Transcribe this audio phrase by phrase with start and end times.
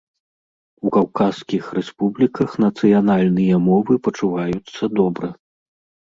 [0.87, 5.29] У каўказскіх рэспубліках нацыянальныя мовы пачуваюцца добра.